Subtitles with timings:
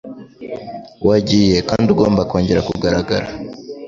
[1.07, 3.27] Wagiye kandi ugomba kongera kugaragara